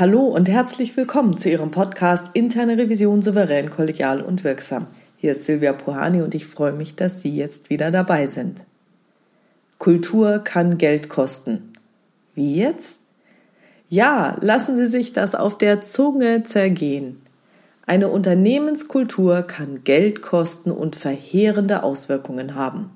Hallo 0.00 0.22
und 0.22 0.48
herzlich 0.48 0.96
willkommen 0.96 1.36
zu 1.36 1.50
Ihrem 1.50 1.72
Podcast 1.72 2.28
Interne 2.32 2.78
Revision 2.78 3.20
souverän, 3.20 3.68
kollegial 3.68 4.22
und 4.22 4.44
wirksam. 4.44 4.86
Hier 5.18 5.32
ist 5.32 5.44
Silvia 5.44 5.74
Puhani 5.74 6.22
und 6.22 6.34
ich 6.34 6.46
freue 6.46 6.72
mich, 6.72 6.96
dass 6.96 7.20
Sie 7.20 7.36
jetzt 7.36 7.68
wieder 7.68 7.90
dabei 7.90 8.26
sind. 8.26 8.64
Kultur 9.76 10.38
kann 10.38 10.78
Geld 10.78 11.10
kosten. 11.10 11.74
Wie 12.34 12.56
jetzt? 12.56 13.02
Ja, 13.90 14.38
lassen 14.40 14.74
Sie 14.74 14.86
sich 14.86 15.12
das 15.12 15.34
auf 15.34 15.58
der 15.58 15.82
Zunge 15.82 16.44
zergehen. 16.44 17.20
Eine 17.86 18.08
Unternehmenskultur 18.08 19.42
kann 19.42 19.84
Geld 19.84 20.22
kosten 20.22 20.70
und 20.70 20.96
verheerende 20.96 21.82
Auswirkungen 21.82 22.54
haben. 22.54 22.90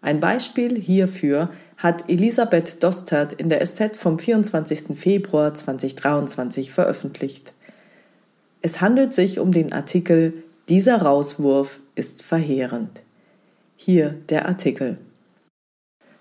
Ein 0.00 0.18
Beispiel 0.18 0.76
hierfür 0.80 1.50
hat 1.76 2.08
Elisabeth 2.08 2.82
Dostert 2.82 3.32
in 3.32 3.48
der 3.48 3.64
SZ 3.64 3.96
vom 3.96 4.18
24. 4.18 4.96
Februar 4.98 5.54
2023 5.54 6.70
veröffentlicht. 6.70 7.52
Es 8.60 8.80
handelt 8.80 9.12
sich 9.12 9.38
um 9.38 9.52
den 9.52 9.72
Artikel 9.72 10.42
Dieser 10.68 11.02
Rauswurf 11.02 11.80
ist 11.94 12.22
verheerend. 12.22 13.02
Hier 13.76 14.14
der 14.28 14.46
Artikel. 14.46 14.98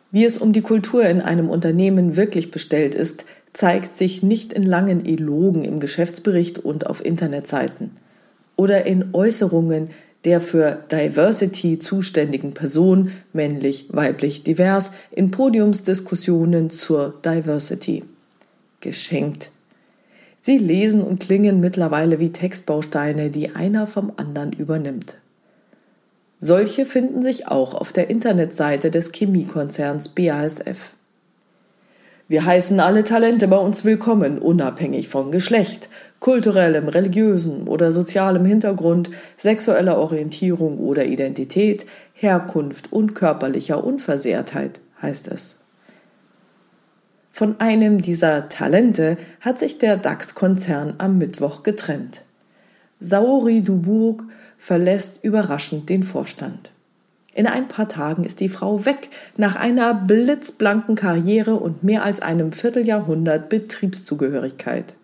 Wie 0.10 0.26
es 0.26 0.38
um 0.38 0.52
die 0.52 0.62
Kultur 0.62 1.06
in 1.06 1.22
einem 1.22 1.50
Unternehmen 1.50 2.16
wirklich 2.16 2.52
bestellt 2.52 2.96
ist, 2.96 3.26
zeigt 3.54 3.96
sich 3.96 4.24
nicht 4.24 4.54
in 4.54 4.64
langen 4.64 5.06
Elogen 5.06 5.64
im 5.64 5.80
Geschäftsbericht 5.80 6.60
und 6.60 6.88
auf 6.88 7.06
Internetseiten 7.06 7.92
oder 8.56 8.86
in 8.86 9.10
Äußerungen, 9.14 9.90
der 10.26 10.42
für 10.42 10.84
Diversity 10.92 11.80
zuständigen 11.80 12.54
Person, 12.54 13.12
männlich, 13.34 13.88
weiblich, 13.90 14.44
divers, 14.44 14.92
in 15.12 15.32
Podiumsdiskussionen 15.32 16.70
zur 16.70 17.14
Diversity. 17.26 18.04
Geschenkt. 18.80 19.52
Sie 20.40 20.58
lesen 20.58 21.02
und 21.02 21.20
klingen 21.20 21.60
mittlerweile 21.60 22.20
wie 22.20 22.32
Textbausteine, 22.32 23.30
die 23.30 23.56
einer 23.56 23.86
vom 23.86 24.12
anderen 24.18 24.54
übernimmt. 24.54 25.16
Solche 26.40 26.88
finden 26.88 27.22
sich 27.22 27.48
auch 27.48 27.76
auf 27.76 27.94
der 27.94 28.10
Internetseite 28.10 28.90
des 28.90 29.12
Chemiekonzerns 29.12 30.10
BASF. 30.10 30.92
Wir 32.32 32.46
heißen 32.46 32.80
alle 32.80 33.04
Talente 33.04 33.50
bei 33.50 33.58
uns 33.58 33.84
willkommen, 33.84 34.40
unabhängig 34.40 35.10
von 35.10 35.34
Geschlecht, 35.34 35.90
kulturellem, 36.22 36.88
religiösem 36.88 37.68
oder 37.68 37.92
sozialem 37.92 38.46
Hintergrund, 38.46 39.12
sexueller 39.36 39.98
Orientierung 39.98 40.78
oder 40.78 41.04
Identität, 41.04 41.86
Herkunft 42.14 42.94
und 42.94 43.16
körperlicher 43.16 43.84
Unversehrtheit, 43.84 44.80
heißt 45.02 45.28
es. 45.28 45.58
Von 47.32 47.60
einem 47.60 48.02
dieser 48.02 48.48
Talente 48.48 49.18
hat 49.42 49.60
sich 49.60 49.78
der 49.78 49.98
DAX-Konzern 49.98 50.94
am 51.00 51.18
Mittwoch 51.18 51.64
getrennt. 51.64 52.22
Saori 53.02 53.60
Dubourg 53.60 54.24
verlässt 54.58 55.20
überraschend 55.22 55.90
den 55.90 56.04
Vorstand. 56.04 56.71
In 57.34 57.48
ein 57.48 57.68
paar 57.68 57.88
Tagen 57.88 58.26
ist 58.26 58.42
die 58.42 58.50
Frau 58.50 58.86
weg, 58.86 59.10
nach 59.38 59.56
einer 59.56 59.94
blitzblanken 59.94 60.96
Karriere 60.96 61.56
und 61.56 61.84
mehr 61.84 62.04
als 62.04 62.22
einem 62.22 62.52
Vierteljahrhundert 62.52 63.48
Betriebszugehörigkeit. 63.48 64.96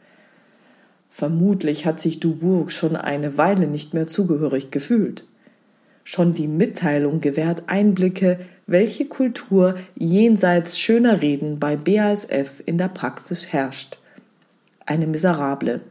Vermutlich 1.09 1.86
hat 1.86 2.00
sich 2.00 2.20
Dubourg 2.20 2.72
schon 2.72 2.95
eine 2.95 3.37
Weile 3.37 3.67
nicht 3.67 3.93
mehr 3.93 4.08
zugehörig 4.08 4.71
gefühlt. 4.71 5.23
Schon 6.04 6.33
die 6.33 6.48
Mitteilung 6.48 7.21
gewährt 7.21 7.64
Einblicke, 7.67 8.39
welche 8.66 9.05
Kultur 9.05 9.76
jenseits 9.95 10.77
schöner 10.77 11.21
Reden 11.21 11.60
bei 11.60 11.76
BASF 11.76 12.61
in 12.66 12.77
der 12.77 12.89
Praxis 12.89 13.52
herrscht. 13.52 13.98
Eine 14.86 15.08
miserable. 15.08 15.82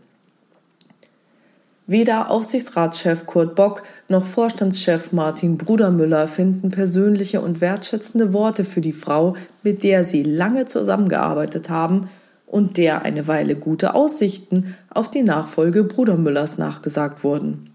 Weder 1.88 2.32
Aufsichtsratschef 2.32 3.26
Kurt 3.26 3.54
Bock 3.54 3.84
noch 4.08 4.24
Vorstandschef 4.24 5.12
Martin 5.12 5.56
Brudermüller 5.56 6.26
finden 6.26 6.72
persönliche 6.72 7.40
und 7.40 7.60
wertschätzende 7.60 8.32
Worte 8.32 8.64
für 8.64 8.80
die 8.80 8.92
Frau, 8.92 9.36
mit 9.62 9.84
der 9.84 10.02
sie 10.02 10.24
lange 10.24 10.66
zusammengearbeitet 10.66 11.70
haben 11.70 12.08
und 12.46 12.76
der 12.76 13.02
eine 13.02 13.28
Weile 13.28 13.54
gute 13.54 13.94
Aussichten 13.94 14.74
auf 14.90 15.10
die 15.10 15.22
Nachfolge 15.22 15.84
Brudermüllers 15.84 16.58
nachgesagt 16.58 17.22
wurden. 17.22 17.70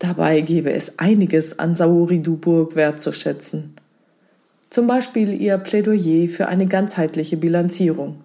Dabei 0.00 0.40
gebe 0.40 0.72
es 0.72 0.98
einiges 0.98 1.60
an 1.60 1.76
Saori 1.76 2.20
Duburg 2.20 2.74
wertzuschätzen. 2.74 3.74
Zum 4.70 4.88
Beispiel 4.88 5.40
ihr 5.40 5.58
Plädoyer 5.58 6.28
für 6.28 6.48
eine 6.48 6.66
ganzheitliche 6.66 7.36
Bilanzierung, 7.36 8.16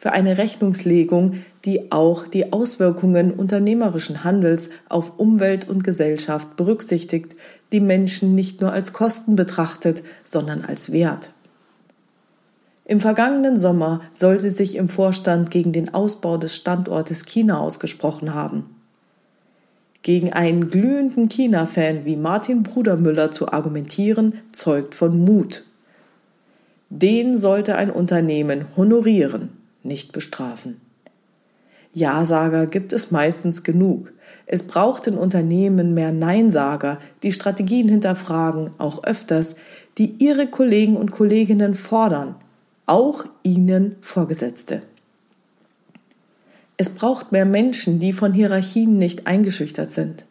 für 0.00 0.12
eine 0.12 0.38
Rechnungslegung, 0.38 1.44
die 1.66 1.92
auch 1.92 2.26
die 2.26 2.54
Auswirkungen 2.54 3.32
unternehmerischen 3.34 4.24
Handels 4.24 4.70
auf 4.88 5.18
Umwelt 5.18 5.68
und 5.68 5.84
Gesellschaft 5.84 6.56
berücksichtigt, 6.56 7.36
die 7.70 7.80
Menschen 7.80 8.34
nicht 8.34 8.62
nur 8.62 8.72
als 8.72 8.94
Kosten 8.94 9.36
betrachtet, 9.36 10.02
sondern 10.24 10.64
als 10.64 10.90
Wert. 10.90 11.32
Im 12.86 12.98
vergangenen 12.98 13.60
Sommer 13.60 14.00
soll 14.14 14.40
sie 14.40 14.48
sich 14.48 14.76
im 14.76 14.88
Vorstand 14.88 15.50
gegen 15.50 15.74
den 15.74 15.92
Ausbau 15.92 16.38
des 16.38 16.56
Standortes 16.56 17.26
China 17.26 17.60
ausgesprochen 17.60 18.32
haben. 18.32 18.74
Gegen 20.00 20.32
einen 20.32 20.70
glühenden 20.70 21.28
China-Fan 21.28 22.06
wie 22.06 22.16
Martin 22.16 22.62
Brudermüller 22.62 23.32
zu 23.32 23.52
argumentieren, 23.52 24.38
zeugt 24.52 24.94
von 24.94 25.22
Mut. 25.22 25.66
Den 26.88 27.36
sollte 27.36 27.76
ein 27.76 27.90
Unternehmen 27.90 28.64
honorieren, 28.78 29.59
nicht 29.82 30.12
bestrafen. 30.12 30.80
Ja-Sager 31.92 32.66
gibt 32.66 32.92
es 32.92 33.10
meistens 33.10 33.64
genug. 33.64 34.12
Es 34.46 34.62
braucht 34.62 35.08
in 35.08 35.18
Unternehmen 35.18 35.92
mehr 35.92 36.12
Neinsager, 36.12 36.98
die 37.22 37.32
Strategien 37.32 37.88
hinterfragen, 37.88 38.70
auch 38.78 39.02
öfters, 39.02 39.56
die 39.98 40.14
ihre 40.18 40.46
Kollegen 40.46 40.96
und 40.96 41.10
Kolleginnen 41.10 41.74
fordern, 41.74 42.36
auch 42.86 43.24
ihnen 43.42 43.96
Vorgesetzte. 44.00 44.82
Es 46.76 46.90
braucht 46.90 47.32
mehr 47.32 47.44
Menschen, 47.44 47.98
die 47.98 48.12
von 48.12 48.32
Hierarchien 48.32 48.96
nicht 48.96 49.26
eingeschüchtert 49.26 49.90
sind. 49.90 50.24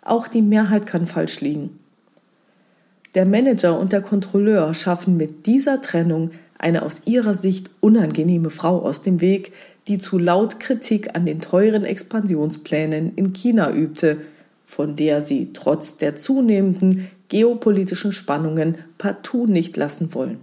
Auch 0.00 0.28
die 0.28 0.42
Mehrheit 0.42 0.86
kann 0.86 1.06
falsch 1.06 1.40
liegen. 1.40 1.78
Der 3.14 3.26
Manager 3.26 3.78
und 3.78 3.92
der 3.92 4.00
Kontrolleur 4.00 4.74
schaffen 4.74 5.16
mit 5.16 5.46
dieser 5.46 5.80
Trennung 5.80 6.30
eine 6.58 6.82
aus 6.82 7.02
ihrer 7.06 7.34
Sicht 7.34 7.70
unangenehme 7.80 8.50
Frau 8.50 8.82
aus 8.82 9.02
dem 9.02 9.20
Weg, 9.20 9.52
die 9.88 9.98
zu 9.98 10.18
laut 10.18 10.60
Kritik 10.60 11.14
an 11.14 11.26
den 11.26 11.40
teuren 11.40 11.84
Expansionsplänen 11.84 13.14
in 13.16 13.32
China 13.32 13.70
übte, 13.72 14.18
von 14.64 14.96
der 14.96 15.22
sie 15.22 15.50
trotz 15.52 15.96
der 15.96 16.14
zunehmenden 16.14 17.10
geopolitischen 17.28 18.12
Spannungen 18.12 18.78
partout 18.98 19.46
nicht 19.46 19.76
lassen 19.76 20.14
wollen. 20.14 20.38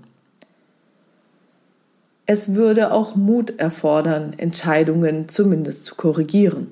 Es 2.25 2.53
würde 2.53 2.93
auch 2.93 3.15
Mut 3.15 3.59
erfordern, 3.59 4.33
Entscheidungen 4.37 5.27
zumindest 5.27 5.85
zu 5.85 5.95
korrigieren. 5.95 6.71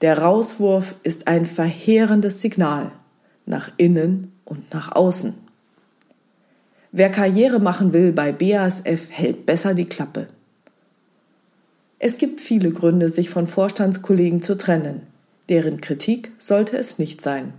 Der 0.00 0.18
Rauswurf 0.18 0.94
ist 1.02 1.26
ein 1.28 1.44
verheerendes 1.44 2.40
Signal 2.40 2.92
nach 3.46 3.72
innen 3.78 4.32
und 4.44 4.72
nach 4.72 4.94
außen. 4.94 5.34
Wer 6.92 7.10
Karriere 7.10 7.60
machen 7.60 7.92
will 7.92 8.12
bei 8.12 8.32
BASF, 8.32 9.10
hält 9.10 9.46
besser 9.46 9.74
die 9.74 9.84
Klappe. 9.84 10.26
Es 12.00 12.18
gibt 12.18 12.40
viele 12.40 12.72
Gründe, 12.72 13.08
sich 13.08 13.30
von 13.30 13.46
Vorstandskollegen 13.46 14.42
zu 14.42 14.56
trennen. 14.56 15.02
Deren 15.48 15.80
Kritik 15.80 16.32
sollte 16.38 16.76
es 16.76 16.98
nicht 16.98 17.20
sein. 17.20 17.52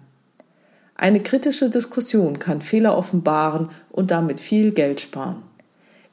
Eine 0.95 1.21
kritische 1.21 1.69
Diskussion 1.69 2.39
kann 2.39 2.59
Fehler 2.59 2.97
offenbaren 2.97 3.69
und 3.89 4.11
damit 4.11 4.39
viel 4.39 4.71
Geld 4.71 4.99
sparen. 4.99 5.43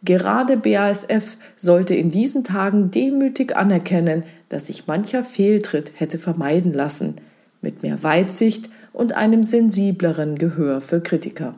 Gerade 0.05 0.57
BASF 0.57 1.39
sollte 1.57 1.95
in 1.95 2.13
diesen 2.13 2.45
Tagen 2.45 2.93
demütig 2.93 3.57
anerkennen, 3.57 4.23
dass 4.49 4.69
sich 4.69 4.87
mancher 4.87 5.25
Fehltritt 5.25 5.93
hätte 5.97 6.19
vermeiden 6.19 6.73
lassen, 6.73 7.17
mit 7.63 7.83
mehr 7.83 8.03
Weitsicht 8.05 8.71
und 8.93 9.13
einem 9.15 9.43
sensibleren 9.43 10.39
Gehör 10.39 10.81
für 10.81 11.01
Kritiker. 11.01 11.57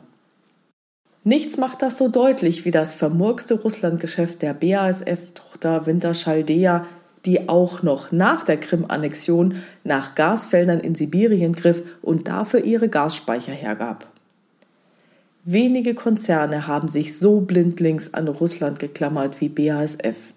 Nichts 1.23 1.57
macht 1.57 1.83
das 1.83 1.99
so 1.99 2.07
deutlich 2.07 2.65
wie 2.65 2.71
das 2.71 2.95
vermurkste 2.95 3.53
Russlandgeschäft 3.53 4.41
der 4.41 4.55
BASF-Tochter 4.55 5.85
Winterschaldea, 5.85 6.87
die 7.25 7.47
auch 7.47 7.83
noch 7.83 8.11
nach 8.11 8.43
der 8.43 8.57
Krim-Annexion 8.57 9.55
nach 9.83 10.15
Gasfeldern 10.15 10.79
in 10.79 10.95
Sibirien 10.95 11.53
griff 11.53 11.83
und 12.01 12.27
dafür 12.27 12.63
ihre 12.63 12.89
Gasspeicher 12.89 13.51
hergab. 13.51 14.07
Wenige 15.43 15.93
Konzerne 15.93 16.65
haben 16.67 16.87
sich 16.87 17.17
so 17.17 17.41
blindlings 17.41 18.13
an 18.15 18.27
Russland 18.27 18.79
geklammert 18.79 19.41
wie 19.41 19.49
BASF. 19.49 20.33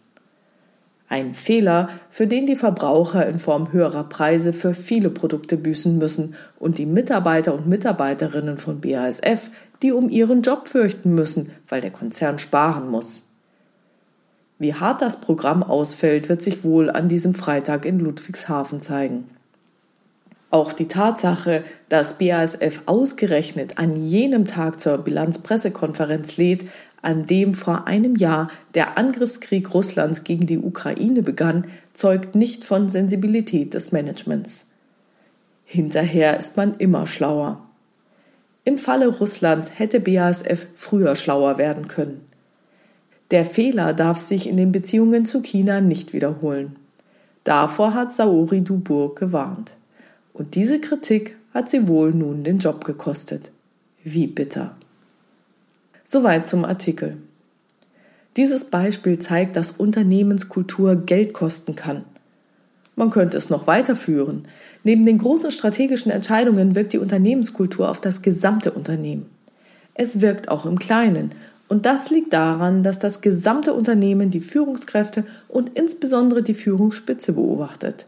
Ein 1.08 1.34
Fehler, 1.34 1.90
für 2.10 2.26
den 2.26 2.46
die 2.46 2.56
Verbraucher 2.56 3.26
in 3.26 3.38
Form 3.38 3.72
höherer 3.72 4.04
Preise 4.04 4.52
für 4.52 4.74
viele 4.74 5.10
Produkte 5.10 5.56
büßen 5.56 5.98
müssen 5.98 6.34
und 6.58 6.78
die 6.78 6.86
Mitarbeiter 6.86 7.54
und 7.54 7.66
Mitarbeiterinnen 7.66 8.56
von 8.56 8.80
BASF, 8.80 9.50
die 9.82 9.92
um 9.92 10.08
ihren 10.08 10.42
Job 10.42 10.66
fürchten 10.66 11.14
müssen, 11.14 11.50
weil 11.68 11.82
der 11.82 11.90
Konzern 11.90 12.38
sparen 12.38 12.88
muss. 12.88 13.24
Wie 14.58 14.74
hart 14.74 15.02
das 15.02 15.20
Programm 15.20 15.62
ausfällt, 15.62 16.28
wird 16.28 16.40
sich 16.40 16.64
wohl 16.64 16.88
an 16.88 17.08
diesem 17.08 17.34
Freitag 17.34 17.84
in 17.84 17.98
Ludwigshafen 17.98 18.80
zeigen. 18.80 19.28
Auch 20.50 20.72
die 20.72 20.86
Tatsache, 20.86 21.64
dass 21.88 22.18
BASF 22.18 22.82
ausgerechnet 22.86 23.76
an 23.76 23.96
jenem 23.96 24.46
Tag 24.46 24.78
zur 24.78 24.98
Bilanzpressekonferenz 24.98 26.36
lädt, 26.36 26.64
an 27.04 27.26
dem 27.26 27.54
vor 27.54 27.86
einem 27.86 28.16
Jahr 28.16 28.48
der 28.74 28.98
Angriffskrieg 28.98 29.72
Russlands 29.74 30.24
gegen 30.24 30.46
die 30.46 30.58
Ukraine 30.58 31.22
begann, 31.22 31.66
zeugt 31.92 32.34
nicht 32.34 32.64
von 32.64 32.88
Sensibilität 32.88 33.74
des 33.74 33.92
Managements. 33.92 34.66
Hinterher 35.64 36.38
ist 36.38 36.56
man 36.56 36.76
immer 36.76 37.06
schlauer. 37.06 37.60
Im 38.64 38.78
Falle 38.78 39.08
Russlands 39.08 39.70
hätte 39.78 40.00
BASF 40.00 40.66
früher 40.74 41.16
schlauer 41.16 41.58
werden 41.58 41.88
können. 41.88 42.22
Der 43.30 43.44
Fehler 43.44 43.94
darf 43.94 44.18
sich 44.18 44.48
in 44.48 44.56
den 44.56 44.72
Beziehungen 44.72 45.24
zu 45.24 45.42
China 45.42 45.80
nicht 45.80 46.12
wiederholen. 46.12 46.76
Davor 47.42 47.94
hat 47.94 48.12
Saori 48.12 48.62
Dubourg 48.62 49.18
gewarnt. 49.18 49.72
Und 50.32 50.54
diese 50.54 50.80
Kritik 50.80 51.36
hat 51.52 51.68
sie 51.68 51.88
wohl 51.88 52.12
nun 52.12 52.42
den 52.44 52.58
Job 52.58 52.84
gekostet. 52.84 53.50
Wie 54.02 54.26
bitter. 54.26 54.76
Soweit 56.14 56.46
zum 56.46 56.64
Artikel. 56.64 57.16
Dieses 58.36 58.66
Beispiel 58.66 59.18
zeigt, 59.18 59.56
dass 59.56 59.72
Unternehmenskultur 59.72 60.94
Geld 60.94 61.32
kosten 61.34 61.74
kann. 61.74 62.04
Man 62.94 63.10
könnte 63.10 63.36
es 63.36 63.50
noch 63.50 63.66
weiterführen. 63.66 64.46
Neben 64.84 65.04
den 65.04 65.18
großen 65.18 65.50
strategischen 65.50 66.12
Entscheidungen 66.12 66.76
wirkt 66.76 66.92
die 66.92 67.00
Unternehmenskultur 67.00 67.90
auf 67.90 68.00
das 68.00 68.22
gesamte 68.22 68.70
Unternehmen. 68.70 69.26
Es 69.94 70.20
wirkt 70.20 70.50
auch 70.50 70.66
im 70.66 70.78
Kleinen. 70.78 71.32
Und 71.66 71.84
das 71.84 72.10
liegt 72.10 72.32
daran, 72.32 72.84
dass 72.84 73.00
das 73.00 73.20
gesamte 73.20 73.72
Unternehmen 73.72 74.30
die 74.30 74.40
Führungskräfte 74.40 75.24
und 75.48 75.76
insbesondere 75.76 76.44
die 76.44 76.54
Führungsspitze 76.54 77.32
beobachtet. 77.32 78.06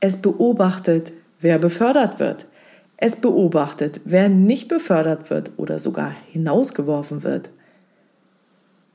Es 0.00 0.18
beobachtet, 0.18 1.14
wer 1.40 1.58
befördert 1.58 2.18
wird. 2.18 2.44
Es 3.04 3.16
beobachtet, 3.16 4.00
wer 4.04 4.28
nicht 4.28 4.68
befördert 4.68 5.28
wird 5.28 5.50
oder 5.56 5.80
sogar 5.80 6.12
hinausgeworfen 6.30 7.24
wird. 7.24 7.50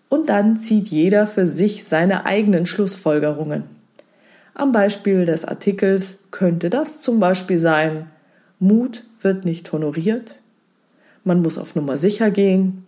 Und 0.07 0.29
dann 0.29 0.55
zieht 0.55 0.87
jeder 0.87 1.27
für 1.27 1.45
sich 1.45 1.83
seine 1.83 2.25
eigenen 2.25 2.65
Schlussfolgerungen. 2.65 3.65
Am 4.53 4.71
Beispiel 4.71 5.25
des 5.25 5.43
Artikels 5.43 6.19
könnte 6.31 6.69
das 6.69 7.01
zum 7.01 7.19
Beispiel 7.19 7.57
sein, 7.57 8.09
Mut 8.59 9.03
wird 9.19 9.43
nicht 9.43 9.73
honoriert, 9.73 10.41
man 11.25 11.41
muss 11.41 11.57
auf 11.57 11.75
Nummer 11.75 11.97
sicher 11.97 12.31
gehen, 12.31 12.87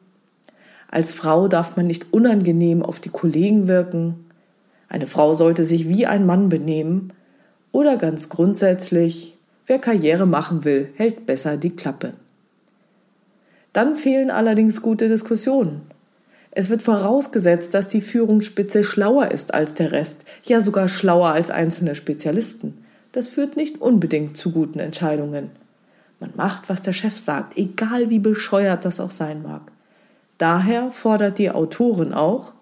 als 0.90 1.14
Frau 1.14 1.50
darf 1.50 1.76
man 1.76 1.88
nicht 1.88 2.14
unangenehm 2.14 2.82
auf 2.82 3.02
die 3.02 3.10
Kollegen 3.10 3.68
wirken, 3.68 4.26
eine 4.88 5.06
Frau 5.06 5.34
sollte 5.34 5.66
sich 5.66 5.90
wie 5.90 6.06
ein 6.06 6.26
Mann 6.26 6.48
benehmen 6.48 7.12
oder 7.74 7.98
ganz 7.98 8.30
grundsätzlich, 8.30 9.36
Wer 9.70 9.78
Karriere 9.78 10.26
machen 10.26 10.66
will, 10.66 10.90
hält 10.96 11.28
besser 11.28 11.56
die 11.56 11.70
Klappe. 11.70 12.14
Dann 13.72 13.96
fehlen 13.96 14.32
allerdings 14.32 14.82
gute 14.82 15.10
Diskussionen. 15.10 15.82
Es 16.50 16.72
wird 16.72 16.82
vorausgesetzt, 16.82 17.76
dass 17.76 17.88
die 17.88 18.02
Führungsspitze 18.02 18.84
schlauer 18.84 19.30
ist 19.30 19.54
als 19.54 19.76
der 19.76 19.92
Rest, 19.92 20.22
ja 20.44 20.62
sogar 20.62 20.88
schlauer 20.88 21.30
als 21.30 21.52
einzelne 21.52 21.94
Spezialisten. 21.94 22.84
Das 23.12 23.28
führt 23.28 23.58
nicht 23.58 23.80
unbedingt 23.80 24.38
zu 24.38 24.52
guten 24.52 24.80
Entscheidungen. 24.80 25.52
Man 26.20 26.32
macht, 26.36 26.68
was 26.68 26.82
der 26.82 26.94
Chef 26.94 27.16
sagt, 27.16 27.56
egal 27.56 28.10
wie 28.10 28.18
bescheuert 28.18 28.86
das 28.86 29.00
auch 29.00 29.12
sein 29.12 29.44
mag. 29.44 29.62
Daher 30.40 30.92
fordert 30.92 31.38
die 31.38 31.52
Autorin 31.52 32.12
auch, 32.12 32.54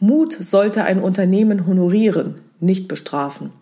Mut 0.00 0.34
sollte 0.34 0.84
ein 0.84 1.00
Unternehmen 1.00 1.66
honorieren, 1.66 2.42
nicht 2.60 2.88
bestrafen. 2.88 3.52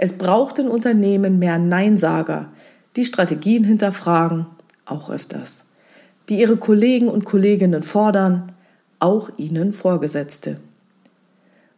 Es 0.00 0.12
braucht 0.12 0.60
in 0.60 0.68
Unternehmen 0.68 1.40
mehr 1.40 1.58
Neinsager, 1.58 2.52
die 2.94 3.04
Strategien 3.04 3.64
hinterfragen, 3.64 4.46
auch 4.86 5.10
öfters, 5.10 5.64
die 6.28 6.40
ihre 6.40 6.56
Kollegen 6.56 7.08
und 7.08 7.24
Kolleginnen 7.24 7.82
fordern, 7.82 8.52
auch 9.00 9.28
ihnen 9.38 9.72
Vorgesetzte. 9.72 10.60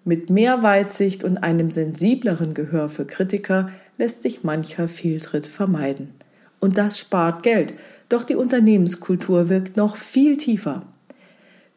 Mit 0.04 0.28
mehr 0.28 0.62
Weitsicht 0.62 1.24
und 1.24 1.38
einem 1.38 1.70
sensibleren 1.70 2.52
Gehör 2.52 2.90
für 2.90 3.06
Kritiker 3.06 3.70
lässt 3.96 4.20
sich 4.20 4.44
mancher 4.44 4.86
Fehltritt 4.86 5.46
vermeiden. 5.46 6.12
Und 6.60 6.76
das 6.76 6.98
spart 6.98 7.42
Geld, 7.42 7.72
doch 8.10 8.24
die 8.24 8.36
Unternehmenskultur 8.36 9.48
wirkt 9.48 9.78
noch 9.78 9.96
viel 9.96 10.36
tiefer. 10.36 10.82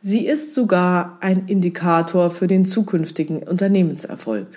Sie 0.02 0.28
ist 0.28 0.54
sogar 0.54 1.20
ein 1.22 1.48
Indikator 1.48 2.32
für 2.32 2.48
den 2.48 2.66
zukünftigen 2.66 3.44
Unternehmenserfolg 3.44 4.48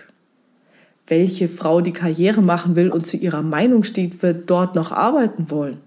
welche 1.07 1.49
Frau 1.49 1.81
die 1.81 1.93
Karriere 1.93 2.43
machen 2.43 2.77
will 2.77 2.91
und 2.91 3.07
zu 3.07 3.17
ihrer 3.17 3.43
Meinung 3.43 3.85
steht, 3.85 4.23
wird 4.23 4.51
dort 4.51 4.75
noch 4.75 4.93
arbeiten 4.93 5.51
wollen. 5.51 5.79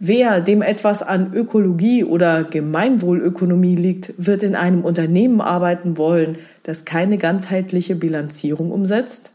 Wer, 0.00 0.40
dem 0.40 0.62
etwas 0.62 1.02
an 1.02 1.32
Ökologie 1.34 2.04
oder 2.04 2.44
Gemeinwohlökonomie 2.44 3.74
liegt, 3.74 4.14
wird 4.16 4.44
in 4.44 4.54
einem 4.54 4.82
Unternehmen 4.82 5.40
arbeiten 5.40 5.98
wollen, 5.98 6.38
das 6.62 6.84
keine 6.84 7.18
ganzheitliche 7.18 7.96
Bilanzierung 7.96 8.70
umsetzt? 8.70 9.32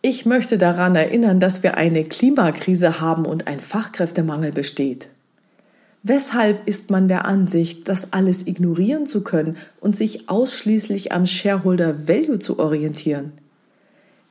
Ich 0.00 0.26
möchte 0.26 0.58
daran 0.58 0.94
erinnern, 0.94 1.40
dass 1.40 1.62
wir 1.62 1.76
eine 1.76 2.04
Klimakrise 2.04 3.00
haben 3.00 3.24
und 3.24 3.48
ein 3.48 3.58
Fachkräftemangel 3.58 4.52
besteht. 4.52 5.08
Weshalb 6.04 6.68
ist 6.68 6.90
man 6.90 7.08
der 7.08 7.24
Ansicht, 7.24 7.88
das 7.88 8.12
alles 8.12 8.46
ignorieren 8.46 9.06
zu 9.06 9.24
können 9.24 9.56
und 9.80 9.96
sich 9.96 10.28
ausschließlich 10.28 11.12
am 11.12 11.26
Shareholder 11.26 12.06
Value 12.06 12.38
zu 12.38 12.58
orientieren? 12.58 13.32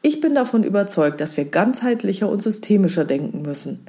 Ich 0.06 0.20
bin 0.20 0.36
davon 0.36 0.66
überzeugt, 0.66 1.22
dass 1.22 1.38
wir 1.38 1.46
ganzheitlicher 1.46 2.28
und 2.28 2.44
systemischer 2.44 3.06
denken 3.06 3.42
müssen. 3.42 3.86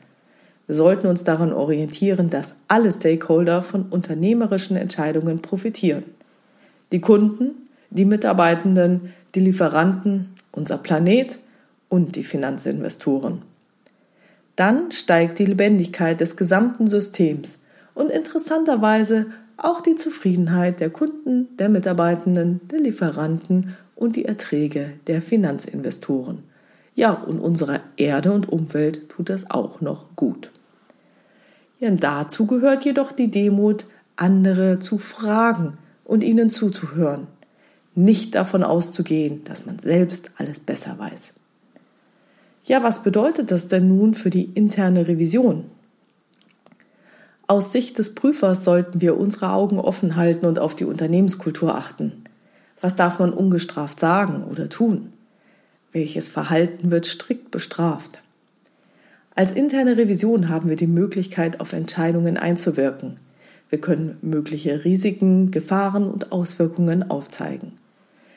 Wir 0.69 0.77
sollten 0.77 1.09
uns 1.09 1.25
daran 1.25 1.53
orientieren, 1.53 2.31
dass 2.31 2.55
alle 2.69 2.93
Stakeholder 2.93 3.63
von 3.63 3.87
unternehmerischen 3.87 4.77
Entscheidungen 4.77 5.43
profitieren. 5.43 6.05
Die 6.93 7.01
Kunden, 7.01 7.69
die 7.91 8.05
Mitarbeitenden, 8.05 9.13
die 9.35 9.41
Lieferanten, 9.41 10.31
unser 10.53 10.79
Planet 10.79 11.41
und 11.89 12.15
die 12.15 12.23
Finanzinvestoren. 12.23 13.43
Dann 14.55 14.93
steigt 14.93 15.41
die 15.41 15.47
Lebendigkeit 15.47 16.21
des 16.21 16.37
gesamten 16.37 16.87
Systems 16.87 17.59
und 17.93 18.13
interessanterweise 18.13 19.27
auch 19.57 19.81
die 19.81 19.97
Zufriedenheit 19.97 20.79
der 20.79 20.91
Kunden, 20.91 21.57
der 21.57 21.69
Mitarbeitenden, 21.69 22.61
der 22.69 22.79
Lieferanten 22.79 23.77
und 23.97 24.17
die 24.17 24.25
Erträge 24.25 24.95
der 25.07 25.23
Finanzinvestoren. 25.23 26.45
Ja, 26.95 27.13
und 27.13 27.41
unserer 27.41 27.81
Erde 27.97 28.33
und 28.33 28.49
Umwelt 28.49 29.09
tut 29.09 29.29
das 29.29 29.51
auch 29.51 29.81
noch 29.81 30.15
gut. 30.17 30.51
Ja, 31.81 31.91
dazu 31.91 32.47
gehört 32.47 32.85
jedoch 32.85 33.13
die 33.13 33.31
Demut, 33.31 33.87
andere 34.17 34.79
zu 34.79 34.99
fragen 34.99 35.77
und 36.05 36.23
ihnen 36.23 36.51
zuzuhören, 36.51 37.27
nicht 37.95 38.35
davon 38.35 38.63
auszugehen, 38.63 39.43
dass 39.45 39.67
man 39.67 39.79
selbst 39.79 40.31
alles 40.37 40.61
besser 40.61 40.99
weiß. 40.99 41.33
Ja, 42.65 42.83
was 42.83 43.03
bedeutet 43.03 43.51
das 43.51 43.69
denn 43.69 43.89
nun 43.89 44.15
für 44.15 44.31
die 44.31 44.45
interne 44.45 45.07
Revision? 45.07 45.65
Aus 47.47 47.73
Sicht 47.73 47.99
des 47.99 48.15
Prüfers 48.15 48.65
sollten 48.65 49.03
wir 49.03 49.19
unsere 49.19 49.51
Augen 49.51 49.79
offen 49.79 50.17
halten 50.17 50.47
und 50.47 50.59
auf 50.59 50.75
die 50.75 50.87
Unternehmenskultur 50.87 51.75
achten. 51.75 52.24
Was 52.85 52.97
darf 52.97 53.19
man 53.19 53.33
ungestraft 53.33 53.99
sagen 53.99 54.45
oder 54.45 54.69
tun? 54.69 55.15
Welches 55.93 56.29
Verhalten 56.29 56.91
wird 56.91 57.07
strikt 57.07 57.51
bestraft? 57.51 58.21
Als 59.35 59.53
interne 59.53 59.97
Revision 59.97 60.51
haben 60.51 60.69
wir 60.69 60.77
die 60.77 60.87
Möglichkeit, 60.87 61.61
auf 61.61 61.73
Entscheidungen 61.73 62.37
einzuwirken. 62.37 63.17
Wir 63.71 63.81
können 63.81 64.19
mögliche 64.21 64.85
Risiken, 64.85 65.51
Gefahren 65.51 66.11
und 66.11 66.31
Auswirkungen 66.31 67.11
aufzeigen. 67.11 67.73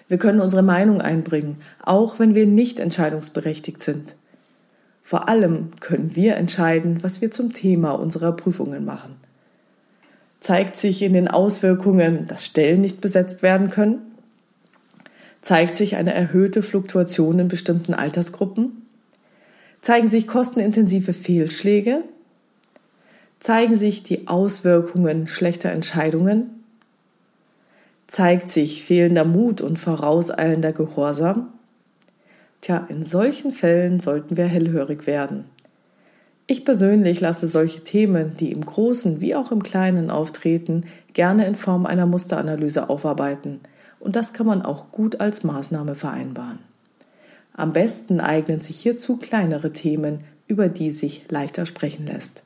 Wir 0.08 0.18
können 0.18 0.40
unsere 0.40 0.64
Meinung 0.64 1.02
einbringen, 1.02 1.58
auch 1.84 2.18
wenn 2.18 2.34
wir 2.34 2.46
nicht 2.48 2.80
entscheidungsberechtigt 2.80 3.84
sind. 3.84 4.16
Vor 5.04 5.28
allem 5.28 5.72
können 5.82 6.16
wir 6.16 6.38
entscheiden, 6.38 7.04
was 7.04 7.20
wir 7.20 7.32
zum 7.32 7.52
Thema 7.52 7.92
unserer 7.92 8.32
Prüfungen 8.32 8.86
machen. 8.86 9.18
Zeigt 10.40 10.78
sich 10.78 11.02
in 11.02 11.12
den 11.12 11.28
Auswirkungen, 11.28 12.28
dass 12.28 12.46
Stellen 12.46 12.80
nicht 12.80 13.02
besetzt 13.02 13.44
werden 13.44 13.70
können? 13.70 14.07
Zeigt 15.48 15.78
sich 15.78 15.96
eine 15.96 16.14
erhöhte 16.14 16.62
Fluktuation 16.62 17.40
in 17.40 17.48
bestimmten 17.48 17.94
Altersgruppen? 17.94 18.86
Zeigen 19.80 20.10
sich 20.10 20.28
kostenintensive 20.28 21.14
Fehlschläge? 21.14 22.04
Zeigen 23.40 23.78
sich 23.78 24.04
die 24.04 24.28
Auswirkungen 24.28 25.26
schlechter 25.26 25.72
Entscheidungen? 25.72 26.66
Zeigt 28.08 28.50
sich 28.50 28.84
fehlender 28.84 29.24
Mut 29.24 29.62
und 29.62 29.80
vorauseilender 29.80 30.74
Gehorsam? 30.74 31.48
Tja, 32.60 32.86
in 32.90 33.06
solchen 33.06 33.54
Fällen 33.54 34.02
sollten 34.02 34.36
wir 34.36 34.48
hellhörig 34.48 35.08
werden. 35.08 35.46
Ich 36.46 36.66
persönlich 36.66 37.22
lasse 37.22 37.48
solche 37.48 37.86
Themen, 37.86 38.36
die 38.38 38.52
im 38.52 38.66
Großen 38.66 39.22
wie 39.22 39.34
auch 39.34 39.54
im 39.54 39.64
Kleinen 39.64 40.10
auftreten, 40.10 40.84
gerne 41.14 41.48
in 41.48 41.56
Form 41.56 41.86
einer 41.86 42.06
Musteranalyse 42.06 42.90
aufarbeiten– 42.90 43.62
und 44.00 44.16
das 44.16 44.34
kann 44.34 44.48
man 44.48 44.62
auch 44.62 44.92
gut 44.92 45.20
als 45.20 45.44
Maßnahme 45.44 45.96
vereinbaren. 45.96 46.60
Am 47.54 47.74
besten 47.74 48.20
eignen 48.20 48.60
sich 48.60 48.80
hierzu 48.80 49.18
kleinere 49.18 49.74
Themen, 49.74 50.20
über 50.48 50.70
die 50.70 50.92
sich 50.92 51.26
leichter 51.30 51.66
sprechen 51.66 52.06
lässt. 52.06 52.44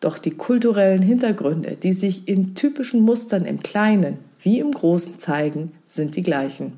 Doch 0.00 0.18
die 0.18 0.32
kulturellen 0.32 1.02
Hintergründe, 1.02 1.76
die 1.76 1.92
sich 1.92 2.28
in 2.28 2.54
typischen 2.54 3.02
Mustern 3.02 3.44
im 3.44 3.60
Kleinen 3.60 4.18
wie 4.40 4.60
im 4.60 4.70
Großen 4.70 5.18
zeigen, 5.18 5.72
sind 5.84 6.16
die 6.16 6.22
gleichen. 6.22 6.74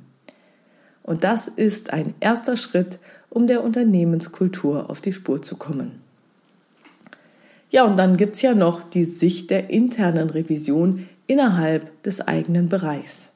Und 1.02 1.24
das 1.24 1.48
ist 1.48 1.92
ein 1.92 2.14
erster 2.20 2.56
Schritt, 2.56 2.98
um 3.28 3.46
der 3.46 3.62
Unternehmenskultur 3.62 4.90
auf 4.90 5.00
die 5.00 5.12
Spur 5.12 5.42
zu 5.42 5.56
kommen. 5.56 6.00
Ja, 7.70 7.84
und 7.84 7.96
dann 7.96 8.16
gibt 8.16 8.36
es 8.36 8.42
ja 8.42 8.54
noch 8.54 8.82
die 8.82 9.04
Sicht 9.04 9.50
der 9.50 9.70
internen 9.70 10.30
Revision 10.30 11.08
innerhalb 11.26 12.02
des 12.02 12.20
eigenen 12.20 12.68
Bereichs. 12.68 13.29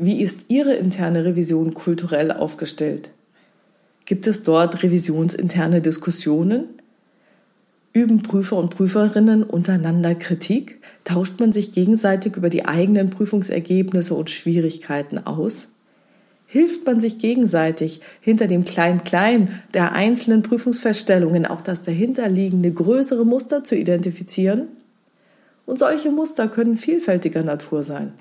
Wie 0.00 0.22
ist 0.22 0.44
Ihre 0.46 0.74
interne 0.74 1.24
Revision 1.24 1.74
kulturell 1.74 2.30
aufgestellt? 2.30 3.10
Gibt 4.04 4.28
es 4.28 4.44
dort 4.44 4.84
revisionsinterne 4.84 5.80
Diskussionen? 5.80 6.66
Üben 7.92 8.22
Prüfer 8.22 8.58
und 8.58 8.70
Prüferinnen 8.70 9.42
untereinander 9.42 10.14
Kritik? 10.14 10.78
Tauscht 11.02 11.40
man 11.40 11.50
sich 11.50 11.72
gegenseitig 11.72 12.36
über 12.36 12.48
die 12.48 12.64
eigenen 12.64 13.10
Prüfungsergebnisse 13.10 14.14
und 14.14 14.30
Schwierigkeiten 14.30 15.18
aus? 15.18 15.66
Hilft 16.46 16.86
man 16.86 17.00
sich 17.00 17.18
gegenseitig 17.18 18.00
hinter 18.20 18.46
dem 18.46 18.64
Klein-Klein 18.64 19.50
der 19.74 19.94
einzelnen 19.94 20.42
Prüfungsfeststellungen 20.44 21.44
auch 21.44 21.60
das 21.60 21.82
dahinterliegende 21.82 22.70
größere 22.70 23.26
Muster 23.26 23.64
zu 23.64 23.74
identifizieren? 23.74 24.68
Und 25.66 25.80
solche 25.80 26.12
Muster 26.12 26.46
können 26.46 26.76
vielfältiger 26.76 27.42
Natur 27.42 27.82
sein. 27.82 28.12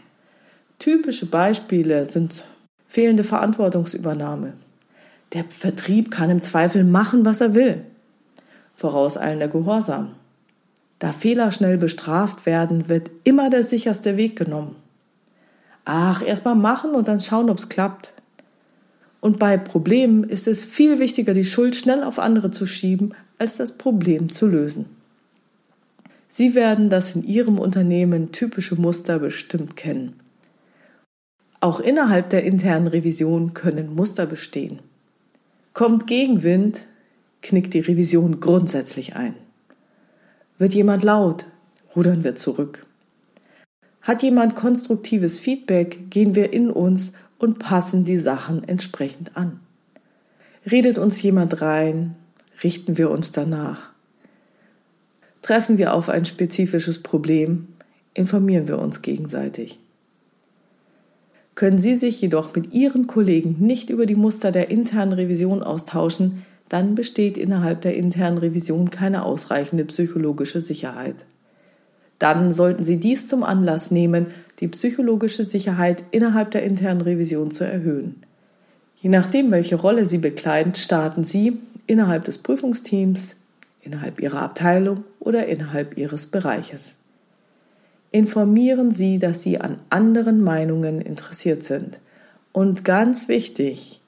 Typische 0.79 1.25
Beispiele 1.25 2.05
sind 2.05 2.45
fehlende 2.87 3.23
Verantwortungsübernahme. 3.23 4.53
Der 5.33 5.43
Vertrieb 5.45 6.11
kann 6.11 6.29
im 6.29 6.41
Zweifel 6.41 6.83
machen, 6.83 7.25
was 7.25 7.41
er 7.41 7.53
will 7.53 7.83
vorauseilender 8.77 9.47
Gehorsam. 9.47 10.11
Da 10.99 11.11
Fehler 11.11 11.51
schnell 11.51 11.77
bestraft 11.77 12.45
werden, 12.45 12.87
wird 12.87 13.11
immer 13.23 13.49
der 13.49 13.63
sicherste 13.63 14.17
Weg 14.17 14.37
genommen. 14.37 14.75
Ach, 15.83 16.21
erst 16.23 16.45
mal 16.45 16.55
machen 16.55 16.91
und 16.91 17.07
dann 17.07 17.19
schauen, 17.19 17.49
ob's 17.49 17.69
klappt. 17.69 18.13
Und 19.19 19.39
bei 19.39 19.57
Problemen 19.57 20.23
ist 20.23 20.47
es 20.47 20.63
viel 20.63 20.99
wichtiger, 20.99 21.33
die 21.33 21.45
Schuld 21.45 21.75
schnell 21.75 22.03
auf 22.03 22.19
andere 22.19 22.51
zu 22.51 22.65
schieben, 22.65 23.13
als 23.39 23.57
das 23.57 23.77
Problem 23.77 24.31
zu 24.31 24.47
lösen. 24.47 24.85
Sie 26.29 26.55
werden 26.55 26.89
das 26.89 27.15
in 27.15 27.23
Ihrem 27.23 27.57
Unternehmen 27.57 28.31
typische 28.31 28.75
Muster 28.75 29.17
bestimmt 29.17 29.75
kennen. 29.75 30.19
Auch 31.59 31.79
innerhalb 31.79 32.29
der 32.29 32.43
internen 32.43 32.87
Revision 32.87 33.53
können 33.53 33.95
Muster 33.95 34.25
bestehen. 34.27 34.79
Kommt 35.73 36.05
Gegenwind, 36.05 36.85
knickt 37.41 37.73
die 37.73 37.79
Revision 37.79 38.39
grundsätzlich 38.39 39.15
ein. 39.15 39.33
Wird 40.59 40.73
jemand 40.73 41.03
laut, 41.03 41.45
rudern 41.95 42.23
wir 42.23 42.35
zurück. 42.35 42.85
Hat 44.01 44.23
jemand 44.23 44.55
konstruktives 44.55 45.39
Feedback, 45.39 46.09
gehen 46.09 46.35
wir 46.35 46.53
in 46.53 46.69
uns 46.69 47.13
und 47.39 47.59
passen 47.59 48.05
die 48.05 48.17
Sachen 48.17 48.63
entsprechend 48.67 49.35
an. 49.35 49.59
Redet 50.69 50.97
uns 50.97 51.21
jemand 51.21 51.61
rein, 51.61 52.15
richten 52.63 52.97
wir 52.97 53.09
uns 53.09 53.31
danach. 53.31 53.91
Treffen 55.41 55.77
wir 55.77 55.93
auf 55.93 56.09
ein 56.09 56.25
spezifisches 56.25 57.01
Problem, 57.01 57.67
informieren 58.13 58.67
wir 58.67 58.79
uns 58.79 59.01
gegenseitig. 59.01 59.79
Können 61.57 61.79
Sie 61.79 61.95
sich 61.95 62.21
jedoch 62.21 62.53
mit 62.53 62.75
Ihren 62.75 63.07
Kollegen 63.07 63.55
nicht 63.57 63.89
über 63.89 64.05
die 64.05 64.13
Muster 64.13 64.51
der 64.51 64.69
internen 64.69 65.11
Revision 65.11 65.63
austauschen, 65.63 66.45
dann 66.69 66.93
besteht 66.93 67.35
innerhalb 67.35 67.81
der 67.81 67.95
internen 67.95 68.37
Revision 68.37 68.91
keine 68.91 69.25
ausreichende 69.25 69.83
psychologische 69.85 70.61
Sicherheit. 70.61 71.25
Dann 72.19 72.53
sollten 72.53 72.83
Sie 72.83 72.97
dies 72.97 73.25
zum 73.25 73.43
Anlass 73.43 73.89
nehmen, 73.89 74.27
die 74.59 74.67
psychologische 74.67 75.45
Sicherheit 75.45 76.03
innerhalb 76.11 76.51
der 76.51 76.61
internen 76.61 77.01
Revision 77.01 77.49
zu 77.49 77.63
erhöhen. 77.63 78.17
Je 79.01 79.09
nachdem, 79.09 79.49
welche 79.49 79.77
Rolle 79.77 80.05
Sie 80.05 80.19
bekleiden, 80.19 80.75
starten 80.75 81.23
Sie 81.23 81.57
innerhalb 81.87 82.25
des 82.25 82.37
Prüfungsteams, 82.37 83.35
innerhalb 83.81 84.19
Ihrer 84.19 84.43
Abteilung 84.43 85.05
oder 85.19 85.47
innerhalb 85.47 85.97
Ihres 85.97 86.27
Bereiches. 86.27 86.99
Informieren 88.17 88.89
Sie, 88.89 89.19
dass 89.19 89.43
Sie 89.43 89.61
an 89.61 89.77
anderen 89.91 90.43
Meinungen 90.43 91.01
interessiert 91.01 91.61
sind. 91.61 91.99
Und 92.51 92.83
ganz 92.83 93.27
wichtig, 93.27 94.01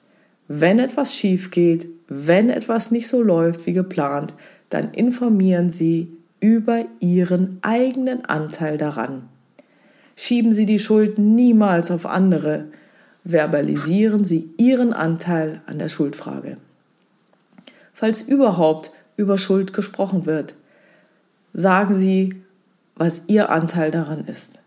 wenn 0.48 0.80
etwas 0.80 1.14
schief 1.14 1.52
geht, 1.52 1.86
wenn 2.08 2.50
etwas 2.50 2.90
nicht 2.90 3.06
so 3.06 3.22
läuft 3.22 3.66
wie 3.66 3.72
geplant, 3.72 4.34
dann 4.68 4.90
informieren 4.94 5.70
Sie 5.70 6.10
über 6.40 6.86
Ihren 6.98 7.60
eigenen 7.62 8.24
Anteil 8.24 8.78
daran. 8.78 9.28
Schieben 10.16 10.52
Sie 10.52 10.66
die 10.66 10.80
Schuld 10.80 11.20
niemals 11.20 11.92
auf 11.92 12.04
andere. 12.04 12.66
Verbalisieren 13.24 14.24
Sie 14.24 14.50
Ihren 14.56 14.92
Anteil 14.92 15.62
an 15.66 15.78
der 15.78 15.88
Schuldfrage. 15.88 16.56
Falls 17.92 18.22
überhaupt 18.22 18.90
über 19.16 19.38
Schuld 19.38 19.72
gesprochen 19.72 20.26
wird, 20.26 20.56
sagen 21.52 21.94
Sie, 21.94 22.42
was 23.00 23.22
Ihr 23.28 23.48
Anteil 23.48 23.90
daran 23.90 24.26
ist. 24.26 24.60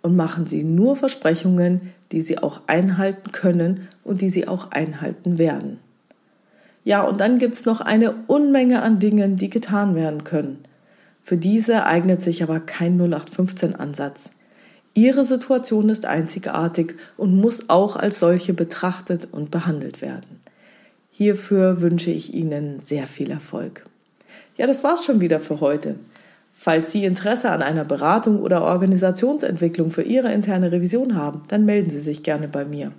Und 0.00 0.16
machen 0.16 0.46
Sie 0.46 0.64
nur 0.64 0.96
Versprechungen, 0.96 1.92
die 2.10 2.22
Sie 2.22 2.38
auch 2.38 2.62
einhalten 2.66 3.30
können 3.30 3.88
und 4.04 4.22
die 4.22 4.30
Sie 4.30 4.48
auch 4.48 4.70
einhalten 4.70 5.36
werden. 5.36 5.78
Ja, 6.82 7.02
und 7.02 7.20
dann 7.20 7.38
gibt's 7.38 7.66
noch 7.66 7.82
eine 7.82 8.14
Unmenge 8.26 8.80
an 8.80 9.00
Dingen, 9.00 9.36
die 9.36 9.50
getan 9.50 9.94
werden 9.94 10.24
können. 10.24 10.64
Für 11.22 11.36
diese 11.36 11.84
eignet 11.84 12.22
sich 12.22 12.42
aber 12.42 12.58
kein 12.58 12.98
0815-Ansatz. 12.98 14.30
Ihre 14.94 15.26
Situation 15.26 15.90
ist 15.90 16.06
einzigartig 16.06 16.94
und 17.18 17.36
muss 17.36 17.68
auch 17.68 17.96
als 17.96 18.18
solche 18.18 18.54
betrachtet 18.54 19.28
und 19.30 19.50
behandelt 19.50 20.00
werden. 20.00 20.40
Hierfür 21.10 21.82
wünsche 21.82 22.10
ich 22.10 22.32
Ihnen 22.32 22.80
sehr 22.80 23.06
viel 23.06 23.30
Erfolg. 23.30 23.84
Ja, 24.56 24.66
das 24.66 24.82
war's 24.82 25.04
schon 25.04 25.20
wieder 25.20 25.38
für 25.38 25.60
heute. 25.60 25.96
Falls 26.64 26.92
Sie 26.92 27.04
Interesse 27.04 27.50
an 27.50 27.60
einer 27.60 27.84
Beratung 27.84 28.38
oder 28.38 28.62
Organisationsentwicklung 28.62 29.90
für 29.90 30.02
Ihre 30.02 30.32
interne 30.32 30.70
Revision 30.70 31.16
haben, 31.16 31.42
dann 31.48 31.64
melden 31.64 31.90
Sie 31.90 31.98
sich 31.98 32.22
gerne 32.22 32.46
bei 32.46 32.64
mir. 32.64 32.92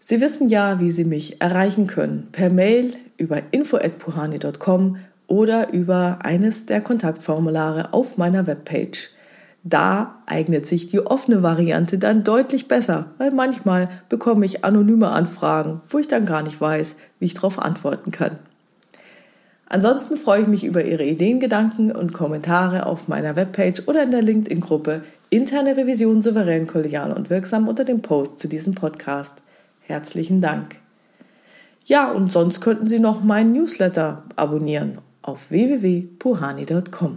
Sie 0.00 0.20
wissen 0.20 0.50
ja, 0.50 0.80
wie 0.80 0.90
Sie 0.90 1.06
mich 1.06 1.40
erreichen 1.40 1.86
können. 1.86 2.28
Per 2.30 2.50
Mail 2.50 2.92
über 3.16 3.40
info.puhani.com 3.52 4.98
oder 5.28 5.72
über 5.72 6.18
eines 6.24 6.66
der 6.66 6.82
Kontaktformulare 6.82 7.94
auf 7.94 8.18
meiner 8.18 8.46
Webpage. 8.46 9.08
Da 9.64 10.16
eignet 10.26 10.66
sich 10.66 10.84
die 10.84 11.00
offene 11.00 11.42
Variante 11.42 11.96
dann 11.96 12.22
deutlich 12.22 12.68
besser, 12.68 13.12
weil 13.16 13.30
manchmal 13.30 13.88
bekomme 14.10 14.44
ich 14.44 14.62
anonyme 14.62 15.08
Anfragen, 15.08 15.80
wo 15.88 15.98
ich 15.98 16.06
dann 16.06 16.26
gar 16.26 16.42
nicht 16.42 16.60
weiß, 16.60 16.96
wie 17.18 17.24
ich 17.24 17.32
darauf 17.32 17.58
antworten 17.58 18.10
kann. 18.10 18.40
Ansonsten 19.68 20.16
freue 20.16 20.42
ich 20.42 20.46
mich 20.46 20.64
über 20.64 20.84
Ihre 20.84 21.04
Ideen, 21.04 21.40
Gedanken 21.40 21.90
und 21.90 22.12
Kommentare 22.12 22.86
auf 22.86 23.08
meiner 23.08 23.34
Webpage 23.34 23.82
oder 23.86 24.04
in 24.04 24.12
der 24.12 24.22
LinkedIn-Gruppe 24.22 25.02
Interne 25.28 25.76
Revision 25.76 26.22
souverän, 26.22 26.68
kollegial 26.68 27.12
und 27.12 27.30
wirksam 27.30 27.66
unter 27.66 27.84
dem 27.84 28.00
Post 28.00 28.38
zu 28.38 28.46
diesem 28.46 28.74
Podcast. 28.74 29.34
Herzlichen 29.80 30.40
Dank. 30.40 30.76
Ja, 31.84 32.10
und 32.12 32.30
sonst 32.30 32.60
könnten 32.60 32.86
Sie 32.86 33.00
noch 33.00 33.24
meinen 33.24 33.52
Newsletter 33.52 34.22
abonnieren 34.36 34.98
auf 35.22 35.50
www.puhani.com. 35.50 37.16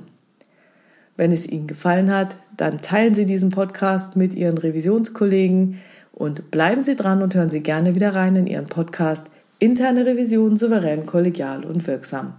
Wenn 1.15 1.31
es 1.31 1.47
Ihnen 1.47 1.67
gefallen 1.67 2.11
hat, 2.11 2.37
dann 2.57 2.81
teilen 2.81 3.13
Sie 3.13 3.25
diesen 3.25 3.51
Podcast 3.51 4.15
mit 4.15 4.33
Ihren 4.33 4.57
Revisionskollegen 4.57 5.77
und 6.11 6.49
bleiben 6.49 6.81
Sie 6.81 6.95
dran 6.95 7.21
und 7.21 7.35
hören 7.35 7.49
Sie 7.49 7.61
gerne 7.61 7.93
wieder 7.93 8.15
rein 8.15 8.35
in 8.35 8.47
Ihren 8.47 8.67
Podcast 8.67 9.27
Interne 9.61 10.05
Revision 10.05 10.55
souverän, 10.55 11.05
kollegial 11.05 11.65
und 11.65 11.85
wirksam. 11.85 12.35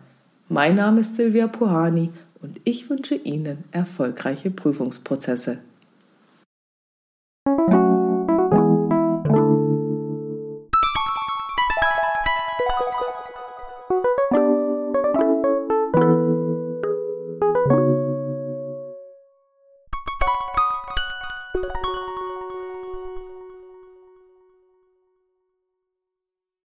Mein 0.49 0.77
Name 0.77 1.01
ist 1.01 1.17
Silvia 1.17 1.49
Puhani 1.49 2.13
und 2.41 2.63
ich 2.65 2.89
wünsche 2.89 3.15
Ihnen 3.15 3.65
erfolgreiche 3.73 4.51
Prüfungsprozesse. 4.51 5.59